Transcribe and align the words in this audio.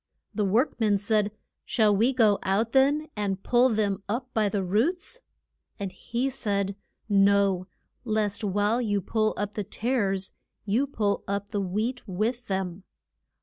The 0.33 0.45
work 0.45 0.79
men 0.79 0.97
said, 0.97 1.31
Shall 1.63 1.95
we 1.95 2.11
go 2.11 2.39
out, 2.41 2.71
then, 2.71 3.05
and 3.15 3.43
pull 3.43 3.69
them 3.69 4.01
up 4.09 4.33
by 4.33 4.49
the 4.49 4.63
roots? 4.63 5.21
And 5.79 5.91
he 5.91 6.27
said, 6.27 6.75
No, 7.07 7.67
lest 8.03 8.43
while 8.43 8.81
you 8.81 8.99
pull 8.99 9.35
up 9.37 9.53
the 9.53 9.63
tares 9.63 10.33
you 10.65 10.87
pull 10.87 11.23
up 11.27 11.49
the 11.49 11.61
wheat 11.61 12.07
with 12.07 12.47
them. 12.47 12.83